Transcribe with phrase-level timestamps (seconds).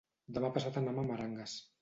[0.37, 1.57] Demà passat anam a Meranges.